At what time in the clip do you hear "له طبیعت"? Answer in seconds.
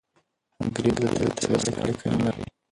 1.03-1.35